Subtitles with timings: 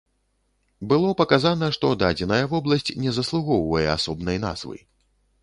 [0.93, 4.77] Было паказана, што дадзеная вобласць не заслугоўвае асобнай назвы.